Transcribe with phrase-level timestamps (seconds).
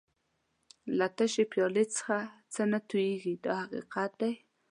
[0.97, 2.17] له تشې پیالې څخه
[2.53, 4.33] څه نه تویېږي دا حقیقت دی.